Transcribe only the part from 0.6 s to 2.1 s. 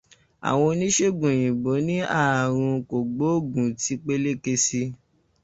oníṣègùn òyìnbó ni